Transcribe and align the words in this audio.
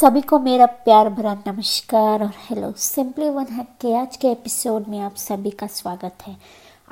सभी 0.00 0.20
को 0.20 0.38
मेरा 0.38 0.66
प्यार 0.66 1.08
भरा 1.08 1.34
नमस्कार 1.46 2.22
और 2.22 2.30
हेलो 2.50 2.72
सिंपली 2.76 3.28
वन 3.30 3.44
हैक 3.44 3.66
के 3.80 3.94
आज 3.96 4.16
के 4.16 4.28
एपिसोड 4.28 4.84
में 4.88 4.98
आप 5.00 5.14
सभी 5.16 5.50
का 5.50 5.66
स्वागत 5.66 6.14
है। 6.26 6.36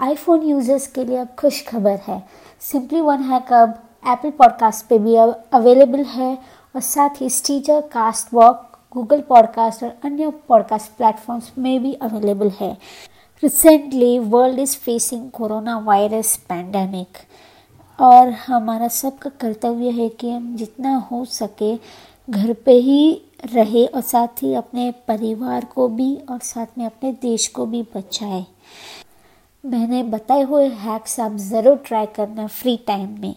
आईफोन 0.01 0.42
यूज़र्स 0.42 0.87
के 0.87 1.04
लिए 1.04 1.17
अब 1.17 1.28
खुश 1.38 1.67
खबर 1.69 1.99
है। 2.06 2.28
सिंपली 2.60 3.01
वन 3.01 3.22
हैक 3.22 3.53
अब 3.53 3.71
एप्पल 4.08 4.30
पॉडकास्ट 4.30 4.87
पे 4.87 4.99
भी 4.99 5.17
अवेलेबल 5.17 6.04
है 6.04 6.38
और 6.74 6.80
साथ 6.80 7.21
ही 7.21 7.30
Stitcher 7.30 7.80
cast 7.80 8.35
walk 8.35 8.78
Google 8.92 9.21
podcast 9.21 9.82
और 9.82 9.96
अन्य 10.04 10.30
पॉडकास्ट 10.48 10.96
प्लेटफॉर्म्स 10.96 11.53
में 11.58 11.82
भी 11.82 11.92
अवेलेबल 11.92 12.50
है। 12.60 12.76
Recently 13.42 14.19
world 14.19 14.58
is 14.58 14.76
facing 14.76 15.30
corona 15.30 15.78
virus 15.78 16.37
pandemic 16.48 17.19
और 18.00 18.30
हमारा 18.30 18.88
सबका 18.88 19.30
कर्तव्य 19.30 19.91
है 19.91 20.09
कि 20.09 20.30
हम 20.30 20.56
जितना 20.56 20.96
हो 21.12 21.24
सके 21.24 21.77
घर 22.28 22.52
पे 22.64 22.72
ही 22.72 23.20
रहे 23.44 23.84
और 23.86 24.00
साथ 24.00 24.42
ही 24.42 24.54
अपने 24.54 24.90
परिवार 25.08 25.64
को 25.64 25.88
भी 25.88 26.14
और 26.30 26.38
साथ 26.40 26.78
में 26.78 26.84
अपने 26.86 27.12
देश 27.22 27.46
को 27.48 27.66
भी 27.66 27.82
बचाए। 27.94 28.44
मैंने 29.64 30.02
बताए 30.02 30.42
हुए 30.42 30.68
हैक्स 30.68 31.18
आप 31.20 31.36
ज़रूर 31.38 31.77
ट्राई 31.86 32.06
करना 32.16 32.46
फ्री 32.46 32.77
टाइम 32.86 33.20
में। 33.20 33.34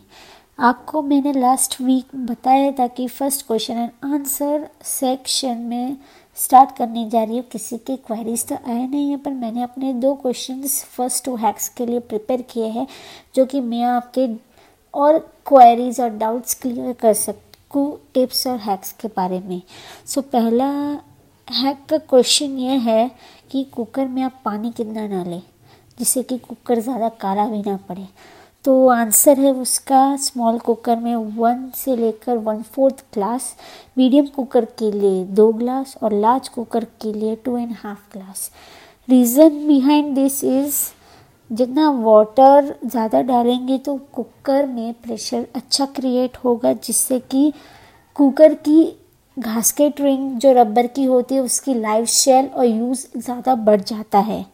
आपको 0.59 1.01
मैंने 1.01 1.33
लास्ट 1.33 1.79
वीक 1.81 2.15
बताया 2.25 2.71
था 2.71 2.87
कि 2.87 3.07
first 3.07 3.45
question 3.47 3.77
and 3.77 4.13
answer 4.13 4.67
section 4.83 5.57
में 5.59 5.97
स्टार्ट 6.37 6.75
करने 6.77 7.09
जा 7.09 7.23
रही 7.23 7.37
हूँ। 7.37 7.45
किसी 7.51 7.77
के 7.77 7.95
क्वेरीज 7.97 8.47
तो 8.47 8.55
आए 8.55 8.87
नहीं 8.87 9.09
है, 9.09 9.17
पर 9.17 9.31
मैंने 9.31 9.63
अपने 9.63 9.93
दो 9.95 10.13
क्वेश्चंस 10.15 10.83
फ़र्स्ट 10.87 11.23
टू 11.25 11.35
हैक्स 11.37 11.69
के 11.69 11.85
लिए 11.85 11.99
प्रिपेयर 12.01 12.41
किए 12.51 12.67
हैं, 12.67 12.87
जो 13.35 13.45
कि 13.45 13.61
मैं 13.61 13.83
आपके 13.83 14.27
और 14.93 15.17
क्वेरीज 15.47 15.99
और 16.01 16.09
डाउट्स 16.09 16.53
क्लियर 16.53 16.93
कर 16.93 17.13
सकूँ 17.65 17.97
टिप्स 18.13 18.45
और 18.47 18.57
हैक्स 18.59 18.91
के 18.91 19.07
बारे 19.07 19.39
में। 19.39 19.61
सो 20.05 20.21
so, 20.21 20.27
पहला 20.27 20.67
हैक 21.47 21.77
का 21.89 21.97
क्वेश्चन 21.99 22.57
ये 22.59 22.77
है 22.79 23.11
कि 23.51 23.63
कुकर 23.73 24.07
में 24.07 24.21
आप 24.23 24.41
पानी 24.45 24.71
कितना 24.71 25.05
डालें 25.07 25.41
जिससे 25.99 26.23
कि 26.23 26.37
कुकर 26.37 26.79
ज़्यादा 26.79 27.09
काला 27.21 27.45
भी 27.45 27.61
ना 27.61 27.75
पड़े। 27.89 28.07
तो 28.65 28.87
आंसर 28.89 29.39
है 29.39 29.51
उसका 29.53 30.15
स्मॉल 30.15 30.57
कुकर 30.59 30.95
में 30.99 31.15
वन 31.15 31.69
से 31.75 31.95
लेकर 31.95 32.37
one 32.37 32.61
fourth 32.75 33.03
glass 33.13 33.55
medium 33.97 34.27
cooker 34.35 34.65
के 34.79 34.91
लिए 34.91 35.23
दो 35.35 35.51
ग्लास 35.53 35.95
और 36.03 36.13
लार्ज 36.13 36.47
कुकर 36.47 36.85
के 37.01 37.13
लिए 37.13 37.35
two 37.45 37.57
and 37.57 37.75
half 37.83 38.11
glass 38.13 38.49
reason 39.09 39.67
behind 39.67 40.13
this 40.15 40.43
is 40.43 40.79
जितना 41.49 41.89
वाटर 41.91 42.73
ज़्यादा 42.85 43.21
डालेंगे 43.21 43.77
तो 43.77 43.95
कुकर 44.13 44.65
में 44.65 44.93
प्रेशर 44.95 45.45
अच्छा 45.55 45.85
क्रिएट 45.85 46.37
होगा, 46.37 46.73
जिससे 46.73 47.19
कि 47.21 47.51
कुकर 48.15 48.53
की 48.53 48.83
घासकेट 49.37 50.01
रिंग 50.01 50.37
जो 50.39 50.51
रबर 50.53 50.87
की 50.87 51.03
होती 51.05 51.35
है, 51.35 51.41
उसकी 51.41 51.73
लाइफ 51.73 52.07
शेल 52.07 52.45
और 52.47 52.65
यूज़ 52.65 53.05
ज़्यादा 53.17 53.55
बढ़ 53.57 53.81
जाता 53.81 54.19
है। 54.19 54.45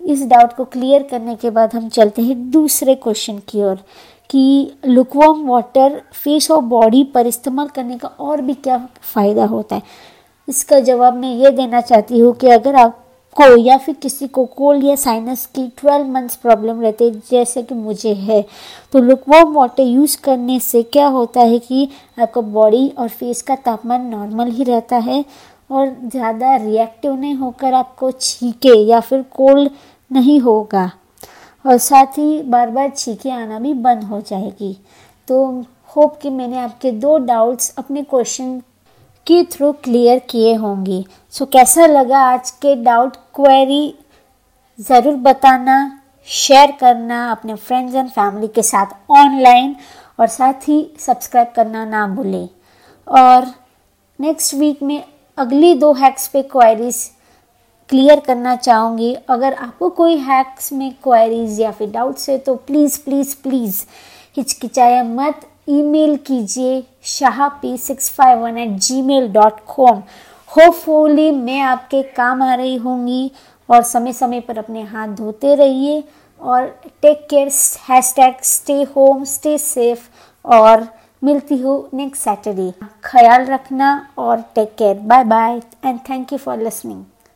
इस 0.00 0.26
डाउट 0.26 0.52
को 0.52 0.64
क्लियर 0.66 1.02
करने 1.02 1.34
के 1.36 1.50
बाद 1.50 1.74
हम 1.74 1.88
चलते 1.88 2.22
हैं 2.22 2.50
दूसरे 2.50 2.94
क्वेश्चन 2.96 3.38
की 3.48 3.62
ओर, 3.62 3.76
कि 4.30 4.72
लुकवॉम 4.86 5.46
वाटर 5.48 6.00
फेस 6.14 6.50
और 6.50 6.60
बॉडी 6.64 7.02
पर 7.04 7.26
इस्तेमाल 7.26 7.68
करने 7.68 7.98
का 7.98 8.08
और 8.08 8.40
भी 8.40 8.54
क्या 8.56 8.78
फ़ायदा 9.04 9.44
होता 9.46 9.76
है? 9.76 9.82
इसका 10.48 10.80
जवाब 10.80 11.16
मैं 11.16 11.34
ये 11.34 11.50
देना 11.52 11.80
चाहती 11.80 12.18
हूँ 12.18 12.34
कि 12.34 12.48
अगर 12.50 12.74
आपको 13.36 13.56
या 13.56 13.76
फिर 13.76 13.94
किसी 13.94 14.26
को 14.28 14.44
कोल्ड 14.46 14.84
या 14.84 14.94
साइनस 14.96 15.44
की 15.54 15.62
12 15.78 16.04
मंथ्स 16.08 16.36
प्रॉब्लम 16.36 16.80
रहते 16.80 17.10
जैसे 17.30 17.62
कि 17.62 17.74
मुझे 17.74 18.12
है। 18.14 18.40
तो 18.92 18.98
लुकवॉम 18.98 19.54
वाटर 19.54 19.82
यूज़ 19.82 20.16
करने 20.24 20.58
से 20.60 20.82
क्या 20.82 21.06
होता 21.06 21.40
है 21.40 21.58
कि 21.58 21.88
आपका 22.18 22.40
बॉडी 22.40 22.88
और 22.98 23.08
फेस 23.08 23.42
का 23.42 23.56
तापमान 23.56 24.06
नॉर्मल 24.06 24.50
ही 24.50 24.64
रहता 24.64 24.96
है 24.98 25.24
और 25.70 25.88
ज़्यादा 26.04 26.54
रिएक्टिव 26.56 27.14
नहीं 27.14 27.34
होकर 27.34 27.74
आपको 27.74 28.10
छीके 28.10 28.76
या 28.80 29.00
फिर 29.00 29.22
कोल्ड 29.32 29.70
नहीं 30.10 30.38
होगा। 30.40 30.90
और 31.64 31.78
साथ 31.78 32.18
ही 32.18 32.42
बार 32.44 32.70
बार 32.70 32.90
छीके 32.90 33.30
आना 33.30 33.58
भी 33.58 33.74
बंद 33.74 34.04
हो 34.04 34.20
जाएगी। 34.20 34.76
तो 35.28 35.44
होप 35.96 36.18
कि 36.22 36.30
मैंने 36.30 36.58
आपके 36.58 36.90
दो 36.92 37.18
डाउट्स 37.26 37.74
अपने 37.78 38.02
क्वेश्चन 38.04 38.58
के 39.26 39.42
थ्रू 39.44 39.72
क्लियर 39.84 40.18
किए 40.30 40.54
होंगे। 40.54 41.04
सो 41.32 41.44
so, 41.44 41.50
कैसा 41.52 41.86
लगा 41.86 42.18
आज 42.22 42.50
के 42.62 42.74
डाउट 42.76 43.16
क्वेरी 43.34 43.94
ज़रूर 44.78 45.14
बताना 45.22 45.76
शेयर 46.28 46.72
करना 46.80 47.30
अपने 47.30 47.54
फ्रेंड्स 47.54 47.94
एंड 47.94 48.08
फैमिली 48.10 48.48
के 48.48 48.62
साथ 48.62 48.94
ऑनलाइन 49.12 49.74
और 50.20 50.26
साथ 50.28 50.68
ही 50.68 50.76
सब्सक्राइब 51.00 51.52
करना 51.56 51.84
ना 51.84 52.06
भूलें। 52.08 52.48
और 53.06 53.46
नेक्स्ट 54.18 54.54
वीक 54.54 54.82
में 54.82 55.02
अगली 55.38 55.74
दो 55.74 55.92
हैक्स 55.92 56.26
पे 56.28 56.42
क्वेरीज 56.52 56.96
क्लियर 57.90 58.20
करना 58.26 58.54
चाहूँगी। 58.56 59.12
अगर 59.14 59.54
आपको 59.54 59.88
कोई 59.90 60.16
हैक्स 60.18 60.72
में 60.72 60.90
क्वेरीज 61.02 61.60
या 61.60 61.70
फिर 61.70 61.90
डाउट्स 61.90 62.28
है 62.28 62.38
तो 62.38 62.54
प्लीज़ 62.68 62.98
प्लीज़ 63.04 63.34
प्लीज़ 63.42 63.84
हिचकिचाया 64.36 65.02
मत। 65.04 65.40
ईमेल 65.68 66.16
कीजिए 66.26 66.82
Shah 67.08 67.46
P 67.60 67.76
six 67.78 68.10
five 68.10 68.38
one 68.38 68.58
eight 68.58 68.78
Gmail 69.02 69.28
dot 69.32 69.60
com 69.66 70.02
hopefully 70.54 71.30
मैं 71.30 71.60
आपके 71.62 72.02
काम 72.16 72.42
आ 72.42 72.54
रही 72.54 72.76
होंगी 72.76 73.30
और 73.68 73.82
समय 73.84 74.12
समय 74.12 74.40
पर 74.40 74.58
अपने 74.58 74.82
हाथ 74.84 75.14
धोते 75.16 75.54
रहिए 75.54 76.02
और 76.40 76.66
take 77.02 77.26
care 77.30 77.50
hashtag 78.16 78.42
stay 78.44 78.82
home 78.96 79.24
stay 79.26 79.56
safe 79.60 80.08
और 80.44 80.86
मिलती 81.22 81.58
हूँ 81.58 81.76
नेक्स्ट 81.94 82.22
सैटरडे 82.24 82.72
ख्याल 83.04 83.44
रखना 83.46 83.96
और 84.18 84.40
take 84.54 84.74
care 84.78 84.98
bye 85.04 85.24
bye 85.24 85.60
and 85.84 85.98
thank 86.08 86.32
you 86.32 86.38
for 86.38 86.58
listening 86.58 87.04